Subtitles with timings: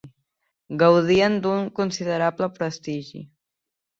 [0.83, 3.23] Gaudien d'un considerable prestigi.